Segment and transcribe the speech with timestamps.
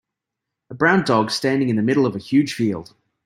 [0.71, 2.95] a brown dog standing in the middle of a huge field.